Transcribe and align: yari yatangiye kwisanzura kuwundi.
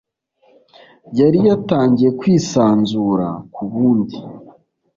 yari 1.19 1.39
yatangiye 1.49 2.09
kwisanzura 2.19 3.27
kuwundi. 3.53 4.17